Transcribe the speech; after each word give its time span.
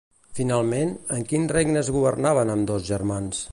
Finalment, 0.37 0.93
en 1.17 1.27
quins 1.33 1.53
regnes 1.57 1.93
governaren 1.99 2.57
ambdós 2.57 2.91
germans? 2.91 3.47